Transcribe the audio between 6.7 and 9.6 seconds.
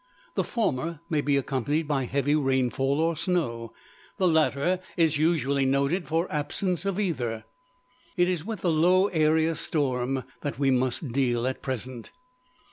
of either. It is with the low area